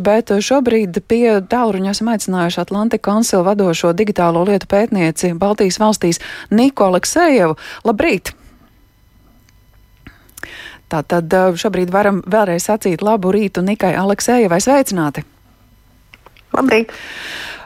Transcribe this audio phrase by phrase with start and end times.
[0.00, 6.88] Bet šobrīd pie tālruņa esam aicinājuši Atlantika konsilu vadošo digitālo lietu pētnieci Baltijas valstīs Niko
[6.90, 7.58] Aleksējevu.
[7.88, 8.32] Labrīt!
[10.90, 15.26] Tātad šobrīd varam vēlreiz sacīt labu rītu Nikai Aleksējevai sveicināti!
[16.56, 16.92] Labrīt!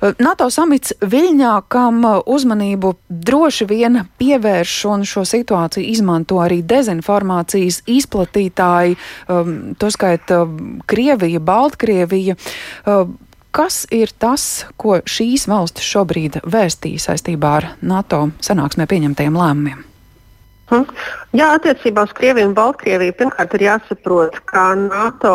[0.00, 2.94] NATO samits Viļņā, kam uzmanību
[3.28, 8.96] droši vien pievērš un šo situāciju izmanto arī dezinformācijas izplatītāji,
[9.28, 10.46] um, to skaita
[10.88, 12.38] Krievija, Baltkrievija.
[12.86, 13.18] Um,
[13.50, 19.80] Kas ir tas, ko šīs valstis šobrīd vēstīja saistībā ar NATO sanāksmē pieņemtajiem lēmumiem?
[20.70, 20.84] Hm.
[21.34, 25.34] Jā, attiecībā uz Krieviju un Baltkrieviju pirmkārt ir jāsaprot, ka NATO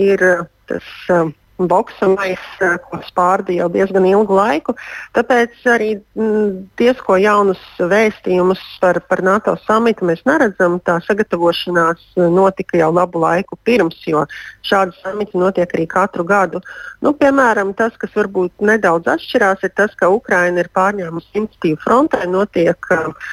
[0.00, 0.24] ir
[0.72, 1.34] tas um,
[1.68, 4.74] boksa maisa, eh, ko spārda jau diezgan ilgu laiku.
[5.16, 10.78] Tāpēc arī mm, diezko jaunus vēstījumus par, par NATO samitu mēs neredzam.
[10.84, 14.24] Tā sagatavošanās notika jau labu laiku pirms, jo
[14.66, 16.60] šādi samiti notiek arī katru gadu.
[17.04, 22.26] Nu, piemēram, tas, kas varbūt nedaudz atšķirās, ir tas, ka Ukraina ir pārņēmusi iniciatīvu frontē,
[22.28, 23.30] notiek uh,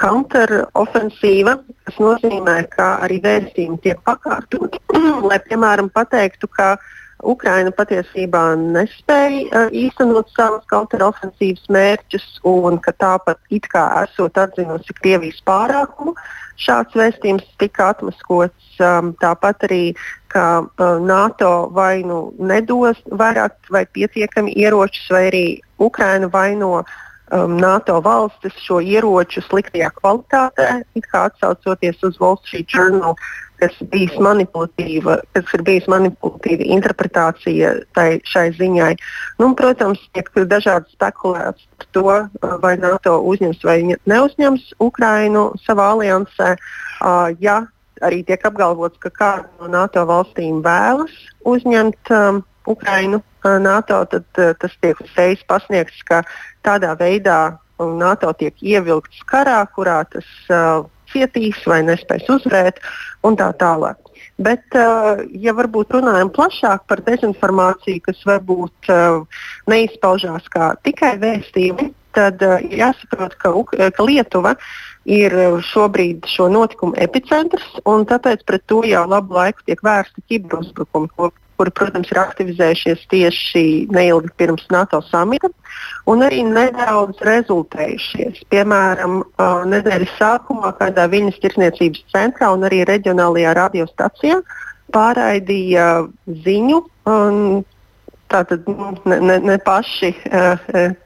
[0.00, 4.82] counteroffensīva, kas nozīmē, ka arī vēstījumi tiek pakārtoti.
[5.30, 12.92] lai, piemēram, pateiktu, ka uh, Ukraina patiesībā nespēja uh, īstenot savus kontraofensīvas mērķus, un ka
[12.98, 16.16] tāpat it kā esot atzinusi Krievijas pārākumu,
[16.60, 18.60] šāds vēstījums tika atmaskots.
[18.82, 19.82] Um, tāpat arī,
[20.34, 25.44] ka uh, NATO vai nu nedos vairāk vai pietiekami ieročus, vai arī
[25.78, 26.82] Ukraina vaino
[27.34, 33.18] um, NATO valstis šo ieroču sliktajā kvalitātē, it kā atsaucoties uz Wall Street Journal
[33.60, 33.74] kas,
[35.34, 38.92] kas ir bijusi manipulatīva interpretācija tai, šai ziņai.
[39.40, 42.16] Nu, protams, tiek dažādi spekulēts par to,
[42.62, 43.78] vai NATO uzņems vai
[44.10, 46.54] neuzņems Ukrainu savā aliansē.
[47.04, 47.64] Uh, ja
[48.04, 51.14] arī tiek apgalvots, ka kāda no NATO valstīm vēlas
[51.46, 56.22] uzņemt um, Ukrainu NATO, tad tas tiek uzreiz pasniegts, ka
[56.64, 62.80] tādā veidā NATO tiek ievilkts karā, kurā tas uh, cietīs vai nespēs uzvarēt
[63.26, 63.98] un tā tālāk.
[64.38, 71.90] Bet, uh, ja varbūt runājam plašāk par dezinformāciju, kas varbūt uh, neizpaužās kā tikai vēstījumi,
[72.14, 73.52] tad uh, jāsaprot, ka,
[73.94, 74.54] ka Lietuva
[75.04, 75.34] ir
[75.68, 81.10] šobrīd šo notikumu epicentrs, un tāpēc pret to jau labu laiku tiek vērsti kiberuzbrukumi,
[81.58, 85.50] kuri, protams, ir aktivizējušies tieši neilgi pirms NATO samita,
[86.10, 88.44] un arī nedaudz rezultējušies.
[88.52, 89.22] Piemēram,
[89.72, 94.40] nedēļas sākumā kādā Viņas tirsniecības centrā un arī reģionālajā radiostacijā
[94.94, 95.88] pārraidīja
[96.44, 96.82] ziņu.
[98.34, 100.58] Tātad nu, ne, ne, ne paši uh,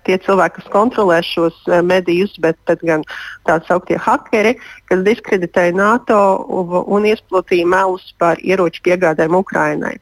[0.09, 3.05] tie cilvēki, kas kontrolē šos uh, medijus, bet, bet gan
[3.49, 4.55] tā sauktie hakeri,
[4.89, 6.19] kas diskreditēja NATO
[6.49, 9.99] un, un izplatīja melus par ieroču piegādēm Ukrainai.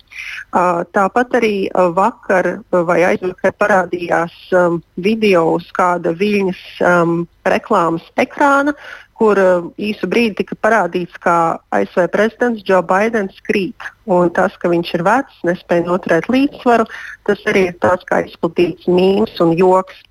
[0.55, 8.07] Uh, tāpat arī uh, vakar vai aizvakar parādījās um, video uz kāda viļņas um, reklāmas
[8.21, 8.75] ekrāna,
[9.17, 13.87] kur uh, īsu brīdi tika parādīts, kā ASV prezidents Joe Bidenis krīt.
[14.07, 16.89] Un tas, ka viņš ir vecs, nespēja noturēt līdzsvaru,
[17.29, 20.03] tas arī ir tāds kā izplatīts mīms un joks.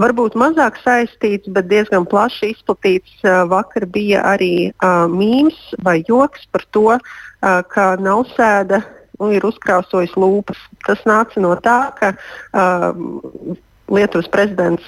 [0.00, 6.48] Varbūt mazāk saistīts, bet diezgan plaši izplatīts uh, vakar bija arī uh, mīms vai joks
[6.50, 8.82] par to, uh, ka nav sēda
[9.20, 10.58] nu, ir uzkrausojis lūpas.
[10.86, 13.56] Tas nāca no tā, ka uh,
[13.94, 14.84] Lietuvas prezidents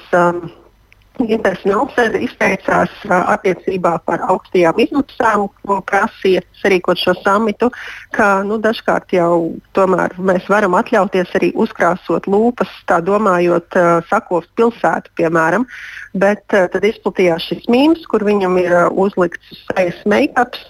[1.18, 7.70] um, Ginters Nelsēde izteicās uh, attiecībā par augstajām izmaksām, ko prasīja sarīkot šo samitu,
[8.16, 13.76] ka nu, dažkārt jau tomēr mēs varam atļauties arī uzkrāsot lūpas, tā domājot
[14.10, 15.66] Sakovs pilsētu, piemēram.
[16.16, 20.62] Bet tad izplatījās šis mīms, kur viņam ir uzlikts sejas make-ups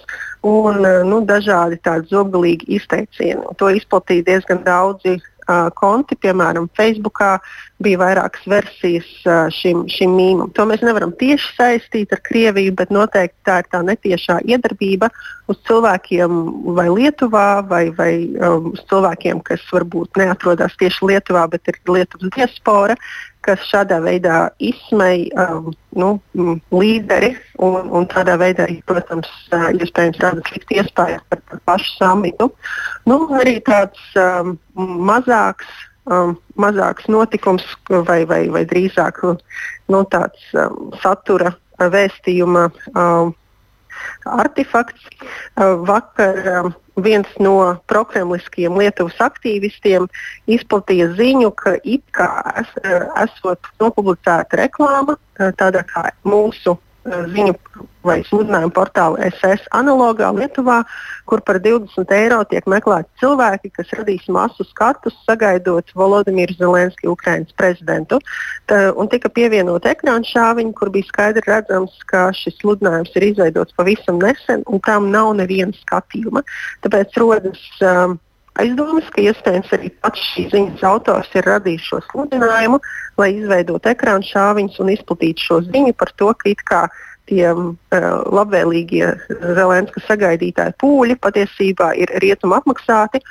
[0.47, 3.55] un nu, dažādi tādi zobgalīgi izteicieni.
[3.59, 7.37] To izplatīja diezgan daudzi uh, konti, piemēram, Facebookā
[7.83, 10.51] bija vairākas versijas uh, šim, šim mīmam.
[10.57, 15.11] To mēs nevaram tieši saistīt ar Krieviju, bet noteikti tā ir tā netiešā iedarbība
[15.47, 16.41] uz cilvēkiem
[16.77, 22.33] vai Lietuvā, vai, vai um, uz cilvēkiem, kas varbūt neatrodas tieši Lietuvā, bet ir Lietuvas
[22.35, 22.97] diaspora,
[23.47, 26.09] kas šādā veidā izsmej um, nu,
[26.75, 27.33] līderi
[27.63, 32.49] un, un tādā veidā, protams, iespējams rada sliktu iespēju par, par pašu samitu.
[33.07, 35.71] Nu, arī tāds um, mazāks,
[36.11, 43.35] um, mazāks notikums vai, vai, vai drīzāk nu, tāds um, satura vēstījuma um,
[44.25, 45.09] artefakts.
[45.57, 46.73] Uh, vakar um,
[47.03, 50.07] viens no prokremliskajiem Lietuvas aktīvistiem
[50.49, 52.29] izplatīja ziņu, ka it kā
[52.61, 52.73] es,
[53.27, 55.17] esot nopublicēta reklāma,
[55.59, 57.55] tādā kā mūsu ziņu
[58.07, 60.81] vai sludinājumu portālu SS analogā Lietuvā,
[61.27, 67.55] kur par 20 eiro tiek meklēti cilvēki, kas radīs masu skatus, sagaidot Volodimiru Zelenski, Ukraiņas
[67.59, 68.21] prezidentu.
[68.69, 73.75] Tā, un tika pievienota ekrāna šāviņa, kur bija skaidri redzams, ka šis sludinājums ir izveidots
[73.77, 76.45] pavisam nesen, un tam nav neviena skatījuma.
[76.85, 78.17] Tāpēc rodas um,
[78.61, 82.79] aizdomas, ka iespējams arī pats šīs ziņas autors ir radījis šo sludinājumu,
[83.19, 86.87] lai izveidotu ekrāna šāviņus un izplatītu šo ziņu par to, ka it kā
[87.27, 87.73] tie uh,
[88.31, 93.21] labvēlīgie Zelenska sagaidītāji pūļi patiesībā ir rietumu apmaksāti.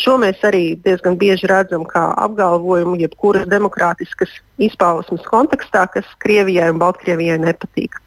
[0.00, 6.80] Šo mēs arī diezgan bieži redzam kā apgalvojumu jebkuras demokrātiskas izpausmes kontekstā, kas Krievijai un
[6.82, 8.00] Baltkrievijai nepatīk.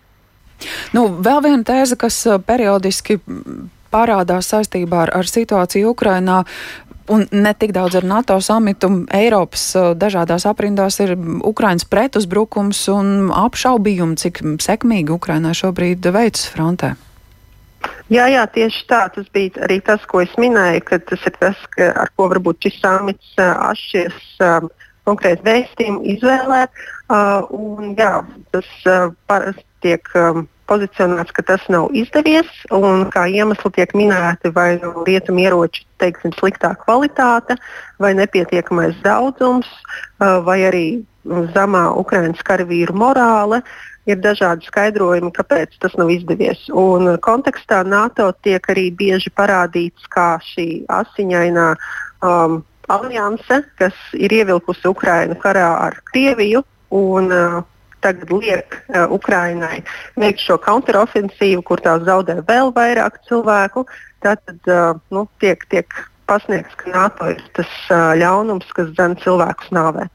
[0.95, 3.19] Nu, vēl viena tēze, kas periodiski
[3.93, 6.43] parādās saistībā ar, ar situāciju Ukrainā.
[7.07, 8.89] Un ne tik daudz ar NATO samitu.
[9.15, 16.97] Eiropas dažādās aprindās ir Ukraiņas pretuzbrukums un apšaubījumi, cik sekmīgi Ukrainā šobrīd veicas frontē.
[18.11, 19.01] Jā, jā, tieši tā.
[19.13, 22.67] Tas bija arī tas, ko es minēju, ka tas ir tas, ka, ar ko varbūt
[22.67, 24.69] šis samits uh, atšķiras uh,
[25.07, 26.61] konkrēti vēstījumu izvēlē.
[27.07, 28.13] Uh, un, jā,
[28.55, 32.49] tas uh, parasti tiek um, pozicionēts, ka tas nav izdevies,
[33.13, 37.57] kā iemesli tiek minēti vai nu rietumu ieroču teiksim, sliktā kvalitāte,
[38.03, 39.69] vai nepietiekamais daudzums,
[40.19, 40.87] vai arī
[41.55, 43.61] zemā Ukraiņas karavīru morāle.
[44.07, 46.61] Ir dažādi skaidrojumi, kāpēc tas nav izdevies.
[46.71, 51.65] Un kontekstā NATO tiek arī bieži parādīts kā šī asiņainā
[52.23, 56.63] um, alianse, kas ir ievilkusi Ukrainu karā ar Krieviju.
[56.95, 57.65] Un, uh,
[58.07, 59.81] tagad liek uh, Ukrainai
[60.19, 63.85] veikt šo counterofensīvu, kur tā zaudē vēl vairāk cilvēku,
[64.25, 69.73] tad uh, nu, tiek, tiek pasniegts, ka NATO ir tas uh, ļaunums, kas dzen cilvēkus
[69.75, 70.07] nāvē.